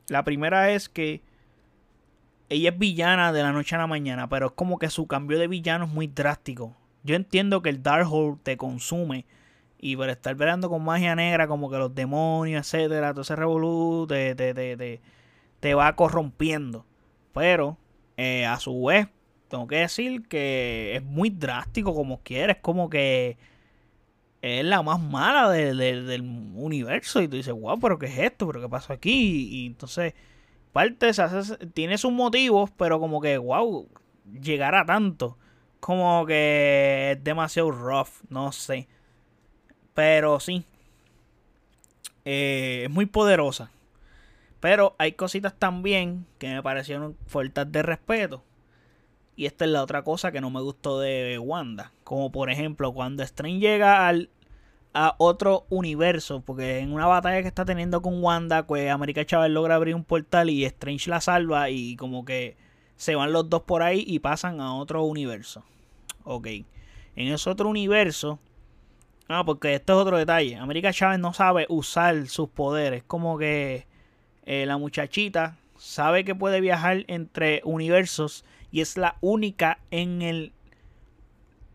[0.06, 1.22] La primera es que
[2.48, 5.40] ella es villana de la noche a la mañana, pero es como que su cambio
[5.40, 6.76] de villano es muy drástico.
[7.02, 9.26] Yo entiendo que el Darkhold te consume
[9.76, 14.06] y por estar velando con magia negra, como que los demonios, etcétera, todo ese revolú
[14.08, 16.86] te, te, va corrompiendo.
[17.34, 17.76] Pero
[18.16, 19.08] eh, a su vez,
[19.48, 23.36] tengo que decir que es muy drástico como quieres, como que
[24.42, 26.22] es la más mala del
[26.54, 27.20] universo.
[27.22, 28.46] Y tú dices, wow, pero ¿qué es esto?
[28.46, 29.48] ¿Pero qué pasó aquí?
[29.50, 30.14] Y, entonces
[30.72, 31.10] parte
[31.74, 33.88] tiene sus motivos, pero como que, wow,
[34.40, 35.36] llegar a tanto.
[35.80, 38.86] Como que es demasiado rough, no sé.
[39.94, 40.64] Pero sí.
[42.24, 43.70] Eh, es muy poderosa.
[44.60, 48.44] Pero hay cositas también que me parecieron faltas de respeto.
[49.40, 51.92] Y esta es la otra cosa que no me gustó de Wanda.
[52.04, 54.28] Como por ejemplo, cuando Strange llega al
[54.92, 56.42] a otro universo.
[56.44, 60.04] Porque en una batalla que está teniendo con Wanda, pues América Chávez logra abrir un
[60.04, 61.70] portal y Strange la salva.
[61.70, 62.58] Y como que
[62.96, 65.64] se van los dos por ahí y pasan a otro universo.
[66.24, 66.46] Ok.
[67.16, 68.38] En ese otro universo.
[69.26, 70.56] Ah, porque este es otro detalle.
[70.56, 73.04] América Chávez no sabe usar sus poderes.
[73.04, 73.86] Como que
[74.44, 80.52] eh, la muchachita sabe que puede viajar entre universos y es la única en el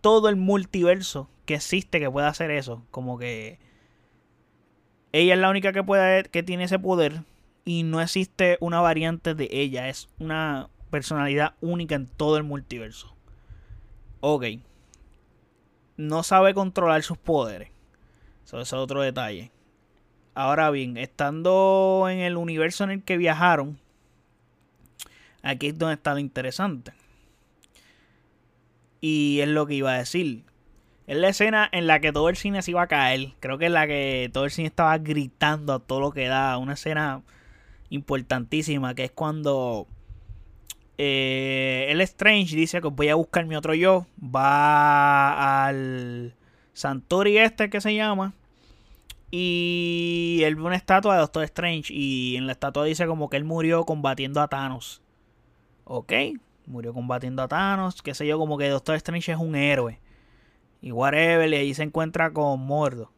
[0.01, 2.83] todo el multiverso que existe que pueda hacer eso.
[2.91, 3.59] Como que
[5.11, 7.23] ella es la única que puede que tiene ese poder
[7.63, 9.89] y no existe una variante de ella.
[9.89, 13.15] Es una personalidad única en todo el multiverso.
[14.21, 14.45] Ok.
[15.97, 17.69] No sabe controlar sus poderes.
[18.45, 19.51] Eso es otro detalle.
[20.35, 23.79] Ahora bien, estando en el universo en el que viajaron,
[25.45, 26.93] aquí es donde está interesante.
[29.01, 30.43] Y es lo que iba a decir.
[31.07, 33.33] Es la escena en la que todo el cine se iba a caer.
[33.39, 36.57] Creo que es la que todo el cine estaba gritando a todo lo que da.
[36.57, 37.21] Una escena
[37.89, 39.87] importantísima que es cuando
[40.97, 44.07] eh, el Strange dice que voy a buscar mi otro yo.
[44.19, 46.33] Va al
[46.73, 48.33] Santori este que se llama
[49.37, 53.35] y él ve una estatua de Doctor Strange y en la estatua dice como que
[53.35, 55.01] él murió combatiendo a Thanos.
[55.85, 56.13] Ok,
[56.65, 59.99] murió combatiendo a Thanos, qué sé yo, como que Doctor Strange es un héroe.
[60.81, 63.11] Y whatever, y ahí se encuentra con Mordo.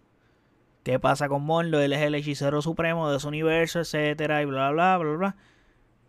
[0.84, 1.82] ¿Qué pasa con Mordo?
[1.82, 5.36] Él es el hechicero supremo de su universo, etcétera, y bla, bla, bla, bla.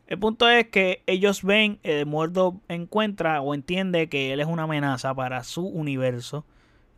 [0.06, 4.64] El punto es que ellos ven, eh, Mordo encuentra o entiende que él es una
[4.64, 6.44] amenaza para su universo,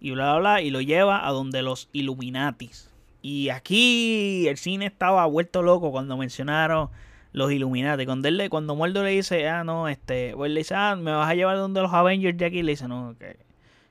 [0.00, 2.90] y bla, bla, bla, y lo lleva a donde los Illuminatis
[3.22, 6.90] y aquí el cine estaba vuelto loco cuando mencionaron
[7.32, 8.06] los Illuminati.
[8.06, 11.28] Cuando, él, cuando Muerdo le dice, ah, no, este, pues le dice, ah, me vas
[11.28, 12.62] a llevar donde los Avengers de aquí.
[12.62, 13.38] Le dice, no, que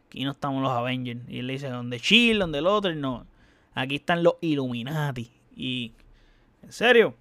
[0.07, 1.21] aquí no estamos los Avengers.
[1.27, 2.93] Y él le dice, donde Chill, donde el otro.
[2.95, 3.25] No,
[3.73, 5.31] aquí están los Illuminati.
[5.55, 5.93] Y,
[6.63, 7.15] en serio,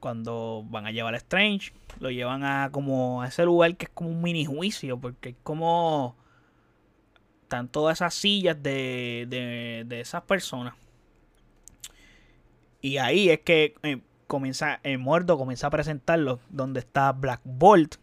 [0.00, 3.90] cuando van a llevar a Strange, lo llevan a como a ese lugar que es
[3.92, 6.16] como un mini juicio, porque es como
[7.42, 10.74] están todas esas sillas de, de, de esas personas
[12.80, 17.96] y ahí es que eh, comienza, el muerto comienza a presentarlo, donde está Black Bolt,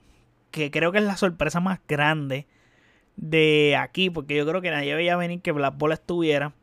[0.52, 2.48] que creo que es la sorpresa más grande
[3.16, 6.54] de aquí, porque yo creo que nadie veía venir que Black Bolt estuviera.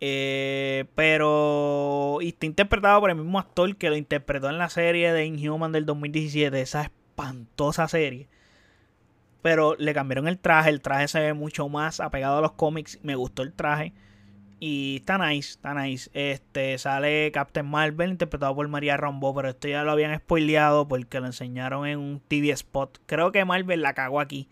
[0.00, 5.26] Eh, pero está interpretado por el mismo actor que lo interpretó en la serie de
[5.26, 8.28] Inhuman del 2017, esa espantosa serie.
[9.42, 12.98] Pero le cambiaron el traje, el traje se ve mucho más apegado a los cómics,
[13.02, 13.92] me gustó el traje.
[14.60, 16.10] Y está nice, está nice.
[16.14, 21.20] Este, sale Captain Marvel, interpretado por María Rambo, pero esto ya lo habían spoileado porque
[21.20, 22.98] lo enseñaron en un TV spot.
[23.06, 24.48] Creo que Marvel la cagó aquí.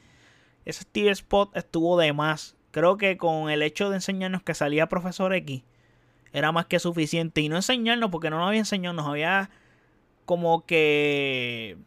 [0.65, 2.57] Ese TV spot estuvo de más.
[2.71, 5.63] Creo que con el hecho de enseñarnos que salía Profesor X,
[6.33, 7.41] era más que suficiente.
[7.41, 9.51] Y no enseñarnos, porque no nos había enseñado, nos había
[10.25, 11.79] como que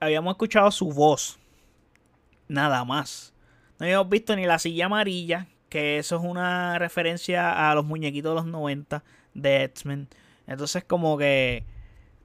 [0.00, 1.38] habíamos escuchado su voz.
[2.48, 3.32] Nada más.
[3.78, 8.32] No habíamos visto ni la silla amarilla, que eso es una referencia a los muñequitos
[8.32, 9.02] de los 90
[9.32, 10.08] de X-Men.
[10.46, 11.64] Entonces como que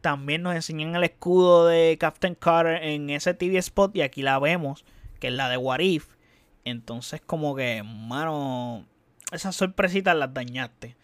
[0.01, 4.39] también nos enseñan el escudo de Captain Carter en ese TV spot y aquí la
[4.39, 4.84] vemos,
[5.19, 6.08] que es la de Warif.
[6.65, 8.86] Entonces como que, mano,
[9.31, 10.97] esas sorpresitas las dañaste.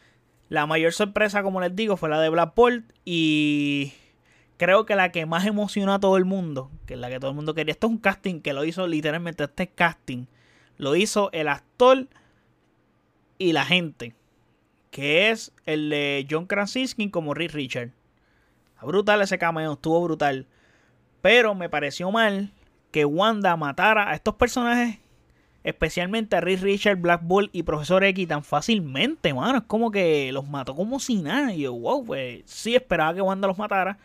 [0.50, 3.94] La mayor sorpresa, como les digo, fue la de Black Bolt y
[4.58, 7.32] creo que la que más emocionó a todo el mundo, que es la que todo
[7.32, 7.72] el mundo quería.
[7.72, 10.26] Esto es un casting que lo hizo literalmente, este casting
[10.78, 12.08] lo hizo el actor
[13.42, 14.14] y la gente,
[14.92, 17.90] que es el de John Krasinski como Rick Richard.
[18.84, 20.46] Brutal ese cameo, estuvo brutal.
[21.22, 22.54] Pero me pareció mal
[22.92, 25.00] que Wanda matara a estos personajes,
[25.64, 29.58] especialmente a Rick Richard, Black Bull y Profesor X tan fácilmente, mano.
[29.58, 31.52] Es como que los mató como si nada.
[31.52, 33.98] Y yo, wow, pues sí esperaba que Wanda los matara,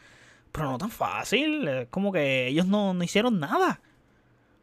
[0.50, 1.68] pero no tan fácil.
[1.68, 3.82] Es como que ellos no, no hicieron nada.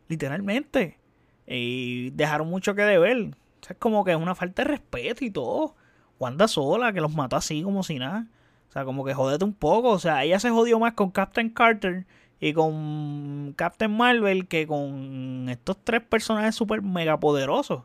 [0.07, 0.97] Literalmente.
[1.45, 3.35] Y dejaron mucho que deber
[3.69, 5.75] es como que es una falta de respeto y todo.
[6.19, 8.27] Wanda sola, que los mató así como si nada.
[8.69, 9.89] O sea, como que jodete un poco.
[9.89, 12.05] O sea, ella se jodió más con Captain Carter
[12.39, 17.83] y con Captain Marvel que con estos tres personajes súper mega poderosos.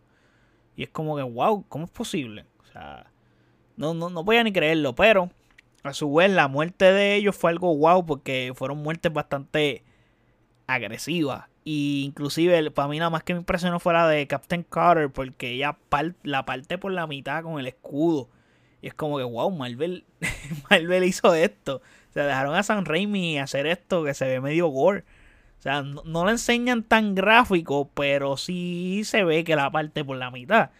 [0.76, 2.46] Y es como que, wow, ¿cómo es posible?
[2.62, 3.06] O sea,
[3.76, 4.94] no, no, no podía ni creerlo.
[4.94, 5.30] Pero,
[5.82, 9.84] a su vez, la muerte de ellos fue algo wow porque fueron muertes bastante
[10.66, 11.46] agresivas.
[11.70, 15.50] Y inclusive para mí nada más que me impresionó fue la de Captain Carter porque
[15.50, 15.76] ella
[16.22, 18.30] la parte por la mitad con el escudo.
[18.80, 20.06] Y es como que, wow, Marvel,
[20.70, 21.82] Marvel hizo esto.
[22.08, 25.00] O sea, dejaron a San Raimi hacer esto que se ve medio gore.
[25.58, 30.16] O sea, no, lo enseñan tan gráfico, pero sí se ve que la parte por
[30.16, 30.70] la mitad.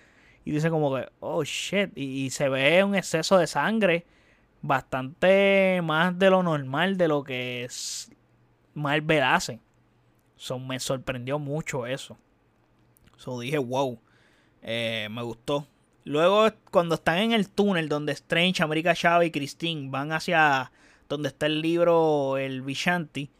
[0.46, 1.90] Y dice como que, oh shit.
[1.96, 4.06] Y, y se ve un exceso de sangre
[4.62, 8.10] bastante más de lo normal de lo que es
[8.72, 9.60] Marvel hace
[10.60, 12.16] me sorprendió mucho eso.
[13.16, 13.98] So, dije, wow,
[14.62, 15.66] eh, me gustó.
[16.04, 20.72] Luego, cuando están en el túnel donde Strange, América Chávez y Christine van hacia
[21.08, 23.30] donde está el libro, el Vishanti.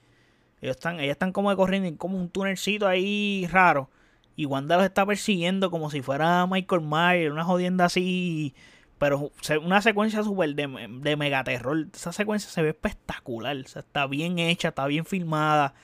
[0.60, 3.90] Ellos están, ellas están como corriendo en como un tunelcito ahí raro.
[4.36, 8.54] Y Wanda los está persiguiendo como si fuera Michael Myers, una jodienda así.
[8.98, 9.30] Pero
[9.62, 11.86] una secuencia súper de, de megaterror.
[11.94, 13.56] Esa secuencia se ve espectacular.
[13.56, 15.74] O sea, está bien hecha, está bien filmada.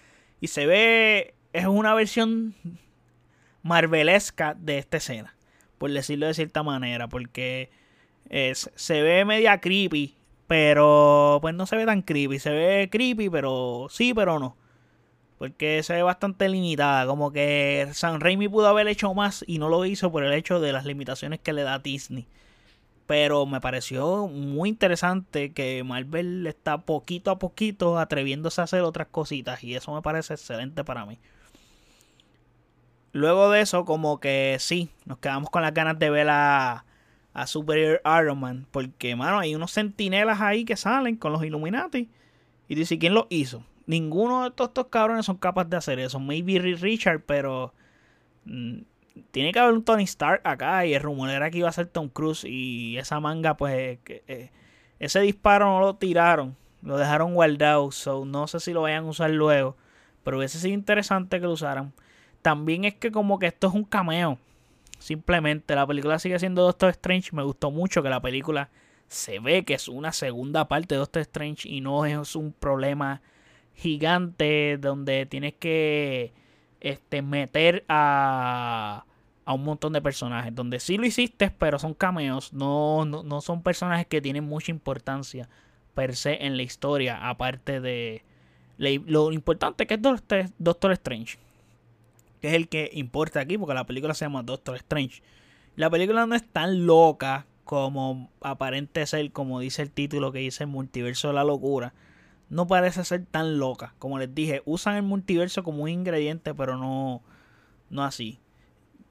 [0.40, 1.34] Y se ve.
[1.52, 2.54] Es una versión
[3.62, 5.34] marvelesca de esta escena.
[5.78, 7.08] Por decirlo de cierta manera.
[7.08, 7.70] Porque
[8.28, 10.16] es, se ve media creepy.
[10.46, 12.38] Pero pues no se ve tan creepy.
[12.38, 14.56] Se ve creepy, pero sí, pero no.
[15.38, 17.06] Porque se ve bastante limitada.
[17.06, 20.60] Como que San Raimi pudo haber hecho más y no lo hizo por el hecho
[20.60, 22.26] de las limitaciones que le da Disney.
[23.06, 29.08] Pero me pareció muy interesante que Marvel está poquito a poquito atreviéndose a hacer otras
[29.08, 29.62] cositas.
[29.62, 31.18] Y eso me parece excelente para mí.
[33.12, 36.84] Luego de eso, como que sí, nos quedamos con las ganas de ver a,
[37.46, 38.66] Superior Iron Man.
[38.70, 42.08] Porque, mano, hay unos sentinelas ahí que salen con los Illuminati.
[42.68, 43.64] Y dice, ¿quién lo hizo?
[43.86, 46.18] Ninguno de estos, estos cabrones son capaces de hacer eso.
[46.20, 47.74] Maybe Richard, pero...
[49.30, 50.86] Tiene que haber un Tony Stark acá.
[50.86, 52.44] Y el rumor era que iba a ser Tom Cruise.
[52.44, 53.98] Y esa manga, pues...
[54.06, 54.50] Eh,
[54.98, 56.56] ese disparo no lo tiraron.
[56.82, 57.90] Lo dejaron guardado.
[57.90, 59.76] So, no sé si lo vayan a usar luego.
[60.22, 61.92] Pero hubiese sido interesante que lo usaran.
[62.42, 64.38] También es que como que esto es un cameo.
[64.98, 67.30] Simplemente la película sigue siendo Doctor Strange.
[67.32, 68.70] Me gustó mucho que la película
[69.08, 73.22] se ve que es una segunda parte de Doctor Strange y no es un problema
[73.74, 76.32] gigante donde tienes que
[76.84, 79.06] este, meter a,
[79.44, 80.54] a un montón de personajes.
[80.54, 82.52] Donde sí lo hiciste, pero son cameos.
[82.52, 85.48] No, no, son personajes que tienen mucha importancia
[85.94, 87.28] per se en la historia.
[87.28, 88.22] Aparte de
[88.76, 91.38] lo importante que es Doctor, Doctor Strange.
[92.40, 95.22] Que es el que importa aquí, porque la película se llama Doctor Strange.
[95.76, 100.66] La película no es tan loca como aparente ser, como dice el título que dice
[100.66, 101.94] Multiverso de la Locura
[102.54, 103.94] no parece ser tan loca.
[103.98, 107.20] Como les dije, usan el multiverso como un ingrediente, pero no,
[107.90, 108.38] no así.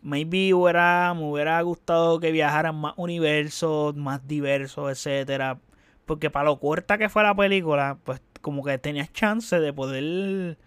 [0.02, 5.60] Maybe hubiera, me hubiera gustado que viajaran más universos, más diversos, etcétera.
[6.06, 10.58] Porque para lo corta que fue la película, pues como que tenías chance de poder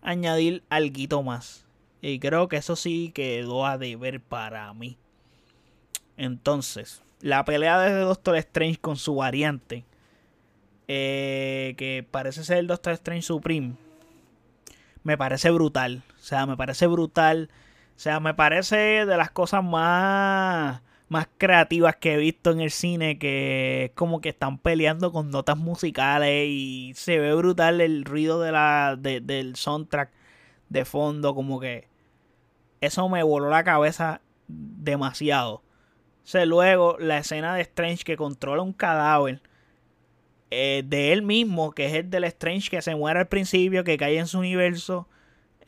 [0.00, 1.66] añadir algo más.
[2.00, 4.96] Y creo que eso sí quedó a deber para mí.
[6.16, 9.84] Entonces, la pelea de Doctor Strange con su variante
[10.88, 13.74] eh, que parece ser el Doctor Strange Supreme,
[15.02, 16.02] me parece brutal.
[16.16, 17.50] O sea, me parece brutal.
[17.96, 22.70] O sea, me parece de las cosas más, más creativas que he visto en el
[22.70, 28.04] cine, que es como que están peleando con notas musicales y se ve brutal el
[28.04, 30.10] ruido de la, del soundtrack
[30.68, 31.88] de fondo, como que
[32.80, 35.54] eso me voló la cabeza demasiado.
[35.56, 39.40] O sea, luego la escena de Strange que controla un cadáver
[40.50, 43.98] eh, de él mismo, que es el del Strange que se muere al principio, que
[43.98, 45.08] cae en su universo.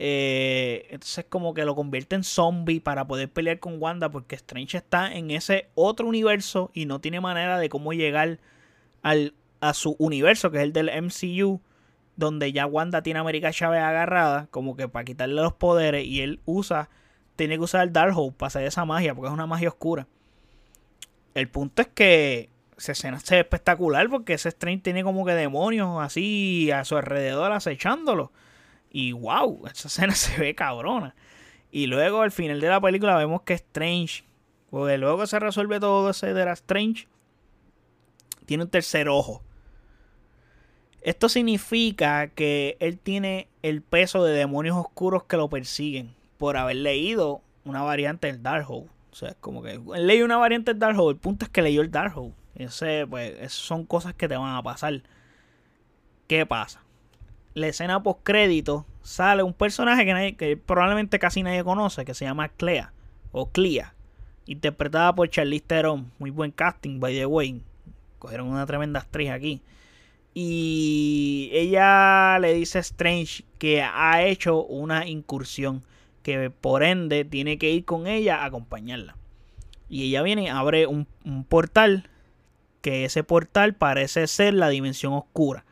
[0.00, 4.76] Eh, entonces como que lo convierte en zombie para poder pelear con Wanda porque Strange
[4.76, 8.38] está en ese otro universo y no tiene manera de cómo llegar
[9.02, 11.60] al, a su universo que es el del MCU
[12.14, 16.20] donde ya Wanda tiene a América Chávez agarrada como que para quitarle los poderes y
[16.20, 16.90] él usa
[17.34, 20.06] tiene que usar el Darkhold para hacer esa magia porque es una magia oscura
[21.34, 26.00] el punto es que esa escena es espectacular porque ese Strange tiene como que demonios
[26.00, 28.32] así a su alrededor acechándolo.
[28.90, 31.14] Y wow, esa escena se ve cabrona.
[31.70, 34.24] Y luego al final de la película vemos que Strange,
[34.70, 37.08] porque luego se resuelve todo ese de la Strange,
[38.46, 39.42] tiene un tercer ojo.
[41.02, 46.76] Esto significa que él tiene el peso de demonios oscuros que lo persiguen por haber
[46.76, 48.88] leído una variante del Darkhold.
[49.10, 51.16] O sea, es como que él leyó una variante del Darkhold.
[51.16, 52.32] El punto es que leyó el Darkhold.
[52.58, 55.00] Ese, pues, son cosas que te van a pasar.
[56.26, 56.82] ¿Qué pasa?
[57.54, 62.24] La escena post crédito sale un personaje que, que probablemente casi nadie conoce, que se
[62.24, 62.92] llama Clea
[63.30, 63.94] o Clea,
[64.46, 66.10] interpretada por Charlize Theron.
[66.18, 67.62] Muy buen casting, by the way.
[68.18, 69.62] Cogieron una tremenda actriz aquí.
[70.34, 75.84] Y ella le dice a Strange que ha hecho una incursión,
[76.24, 79.16] que por ende tiene que ir con ella a acompañarla.
[79.88, 81.06] Y ella viene, abre un
[81.48, 82.08] portal
[82.88, 85.64] ese portal parece ser la dimensión oscura.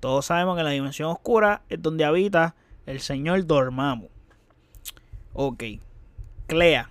[0.00, 2.54] Todos sabemos que la dimensión oscura es donde habita
[2.86, 4.08] el señor Dormammu.
[5.32, 5.64] Ok.
[6.46, 6.90] Clea.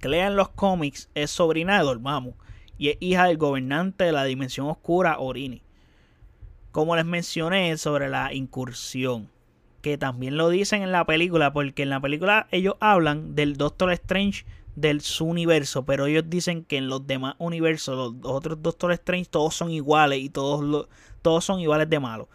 [0.00, 2.34] Clea en los cómics es sobrina de Dormammu
[2.78, 5.62] y es hija del gobernante de la dimensión oscura Orini.
[6.72, 9.30] Como les mencioné sobre la incursión,
[9.80, 13.92] que también lo dicen en la película, porque en la película ellos hablan del Doctor
[13.92, 14.44] Strange
[14.76, 19.26] del su universo, pero ellos dicen que en los demás universos, los otros Doctor Strange,
[19.30, 20.88] todos son iguales y todos,
[21.22, 22.28] todos son iguales de malos.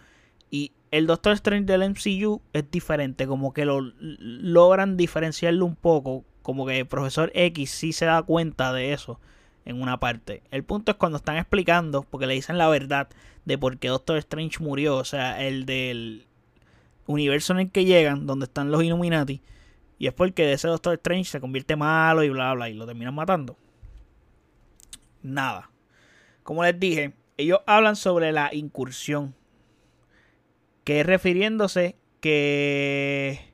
[0.49, 6.23] Y el Doctor Strange del MCU es diferente, como que lo logran diferenciarlo un poco,
[6.41, 9.19] como que el profesor X sí se da cuenta de eso
[9.65, 10.41] en una parte.
[10.49, 13.09] El punto es cuando están explicando, porque le dicen la verdad
[13.45, 16.25] de por qué Doctor Strange murió, o sea, el del
[17.05, 19.41] universo en el que llegan, donde están los Illuminati,
[19.99, 23.13] y es porque ese Doctor Strange se convierte malo y bla bla y lo terminan
[23.13, 23.57] matando.
[25.21, 25.69] Nada.
[26.43, 29.35] Como les dije, ellos hablan sobre la incursión.
[30.85, 33.53] Que es refiriéndose que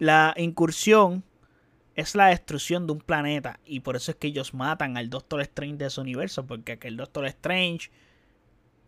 [0.00, 1.22] la incursión
[1.94, 3.60] es la destrucción de un planeta.
[3.64, 6.44] Y por eso es que ellos matan al Doctor Strange de ese universo.
[6.44, 7.92] Porque aquel Doctor Strange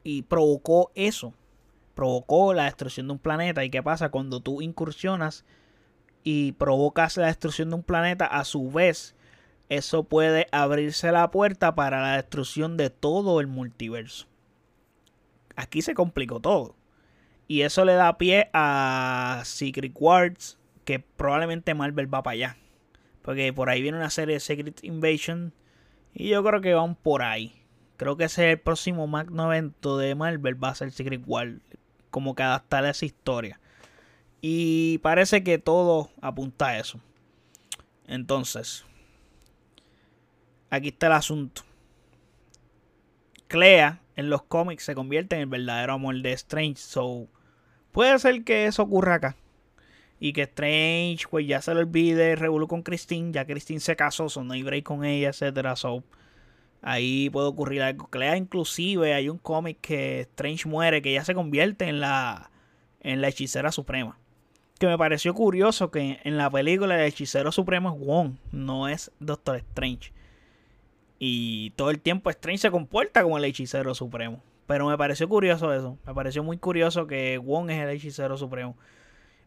[0.02, 1.34] y provocó eso.
[1.94, 3.64] Provocó la destrucción de un planeta.
[3.64, 5.44] ¿Y qué pasa cuando tú incursionas
[6.23, 9.14] y provocas la destrucción de un planeta, a su vez,
[9.68, 14.27] eso puede abrirse la puerta para la destrucción de todo el multiverso.
[15.55, 16.75] Aquí se complicó todo.
[17.47, 22.57] Y eso le da pie a Secret Wars, que probablemente Marvel va para allá.
[23.23, 25.53] Porque por ahí viene una serie de Secret Invasion.
[26.14, 27.55] Y yo creo que van por ahí.
[27.97, 30.62] Creo que ese es el próximo magno evento de Marvel.
[30.62, 31.61] Va a ser Secret Wars.
[32.11, 33.59] Como que adaptar esa historia.
[34.41, 37.01] Y parece que todo apunta a eso.
[38.07, 38.84] Entonces,
[40.70, 41.62] aquí está el asunto.
[43.49, 46.76] Clea en los cómics se convierte en el verdadero amor de Strange.
[46.76, 47.28] So,
[47.93, 49.36] puede ser que eso ocurra acá.
[50.18, 53.32] Y que Strange, pues ya se le olvide, revolú con Christine.
[53.32, 55.76] Ya Christine se casó, so no hay break con ella, etcétera.
[55.76, 56.03] So,
[56.82, 58.07] ahí puede ocurrir algo.
[58.09, 62.51] Clea, inclusive, hay un cómic que Strange muere, que ya se convierte en la,
[63.01, 64.18] en la hechicera suprema
[64.81, 69.12] que me pareció curioso que en la película el hechicero supremo es Wong, no es
[69.20, 70.11] Doctor Strange.
[71.18, 74.43] Y todo el tiempo Strange se comporta como el hechicero supremo.
[74.66, 75.99] Pero me pareció curioso eso.
[76.07, 78.74] Me pareció muy curioso que Wong es el hechicero supremo.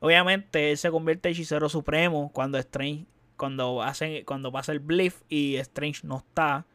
[0.02, 5.24] Obviamente él se convierte en hechicero supremo cuando Strange, cuando hacen, cuando pasa el bliff
[5.30, 6.68] y Strange no está.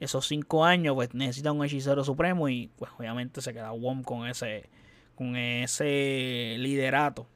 [0.00, 4.26] Esos cinco años, pues necesita un hechicero supremo y pues obviamente se queda Wong con
[4.26, 4.70] ese,
[5.16, 7.26] con ese liderato.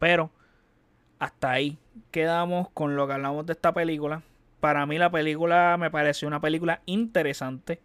[0.00, 0.32] Pero
[1.20, 1.78] hasta ahí
[2.10, 4.22] quedamos con lo que hablamos de esta película.
[4.58, 7.80] Para mí la película me pareció una película interesante.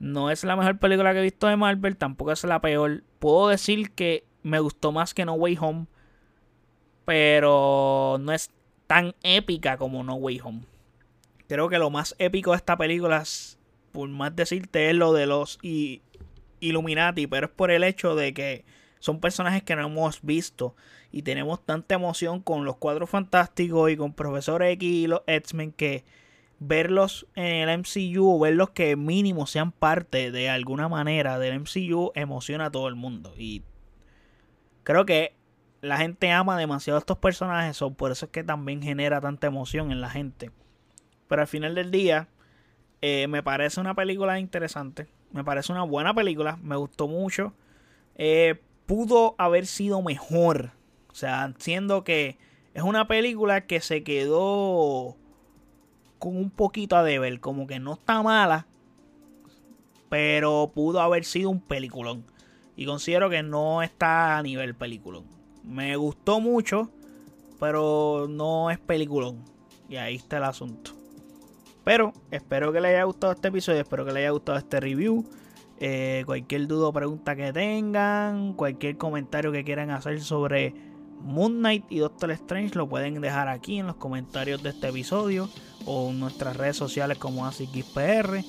[0.00, 3.04] No es la mejor película que he visto de Marvel, tampoco es la peor.
[3.20, 5.86] Puedo decir que me gustó más que No Way Home,
[7.04, 8.50] pero no es
[8.86, 10.62] tan épica como No Way Home.
[11.48, 13.22] Creo que lo más épico de esta película,
[13.92, 15.58] por más decirte, es lo de los
[16.60, 18.64] Illuminati, pero es por el hecho de que
[19.02, 20.76] son personajes que no hemos visto.
[21.10, 25.72] Y tenemos tanta emoción con los cuadros fantásticos y con Profesor X y los X-Men
[25.72, 26.04] que
[26.60, 32.12] verlos en el MCU o verlos que mínimo sean parte de alguna manera del MCU
[32.14, 33.34] emociona a todo el mundo.
[33.36, 33.62] Y
[34.84, 35.34] creo que
[35.80, 39.48] la gente ama demasiado a estos personajes o por eso es que también genera tanta
[39.48, 40.52] emoción en la gente.
[41.26, 42.28] Pero al final del día
[43.00, 47.54] eh, me parece una película interesante me parece una buena película me gustó mucho.
[48.14, 48.60] Eh,
[48.92, 50.72] pudo haber sido mejor.
[51.10, 52.36] O sea, siendo que
[52.74, 55.16] es una película que se quedó
[56.18, 57.40] con un poquito a deber.
[57.40, 58.66] Como que no está mala,
[60.10, 62.26] pero pudo haber sido un peliculón.
[62.76, 65.24] Y considero que no está a nivel peliculón.
[65.64, 66.90] Me gustó mucho,
[67.58, 69.42] pero no es peliculón.
[69.88, 70.90] Y ahí está el asunto.
[71.82, 75.24] Pero espero que les haya gustado este episodio, espero que les haya gustado este review.
[75.84, 80.72] Eh, cualquier duda o pregunta que tengan, cualquier comentario que quieran hacer sobre
[81.24, 85.48] Moon Knight y Doctor Strange lo pueden dejar aquí en los comentarios de este episodio
[85.84, 88.44] o en nuestras redes sociales como ASIXPR.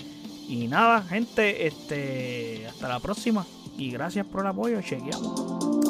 [0.48, 3.48] Y nada, gente, este, hasta la próxima
[3.80, 4.80] y gracias por el apoyo.
[4.82, 5.83] Chequeamos.